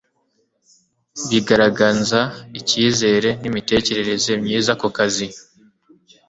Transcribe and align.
bigaraganza 1.29 2.19
icyizere 2.59 3.29
n 3.41 3.43
imitekerereze 3.49 4.31
myiza 4.43 4.71
ku 4.79 4.87
kazi 4.97 5.27